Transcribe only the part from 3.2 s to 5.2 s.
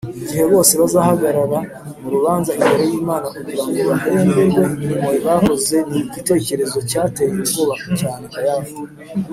kugira ngo bahemberwe imirimo